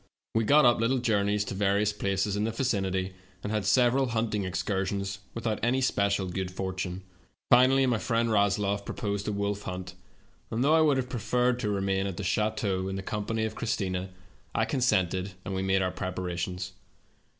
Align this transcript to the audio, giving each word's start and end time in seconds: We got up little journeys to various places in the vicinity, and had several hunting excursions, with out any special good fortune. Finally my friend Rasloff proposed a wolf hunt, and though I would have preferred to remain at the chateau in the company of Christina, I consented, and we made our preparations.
We 0.33 0.45
got 0.45 0.65
up 0.65 0.79
little 0.79 0.97
journeys 0.97 1.45
to 1.45 1.53
various 1.53 1.93
places 1.93 2.35
in 2.35 2.43
the 2.43 2.49
vicinity, 2.51 3.13
and 3.43 3.51
had 3.51 3.67
several 3.67 4.07
hunting 4.07 4.45
excursions, 4.45 5.19
with 5.35 5.45
out 5.45 5.59
any 5.61 5.79
special 5.79 6.25
good 6.27 6.49
fortune. 6.49 7.03
Finally 7.51 7.85
my 7.85 7.99
friend 7.99 8.29
Rasloff 8.31 8.83
proposed 8.83 9.27
a 9.27 9.31
wolf 9.31 9.61
hunt, 9.61 9.93
and 10.49 10.63
though 10.63 10.73
I 10.73 10.81
would 10.81 10.97
have 10.97 11.07
preferred 11.07 11.59
to 11.59 11.69
remain 11.69 12.07
at 12.07 12.17
the 12.17 12.23
chateau 12.23 12.87
in 12.87 12.95
the 12.95 13.03
company 13.03 13.45
of 13.45 13.53
Christina, 13.53 14.09
I 14.55 14.65
consented, 14.65 15.33
and 15.45 15.53
we 15.53 15.61
made 15.61 15.83
our 15.83 15.91
preparations. 15.91 16.71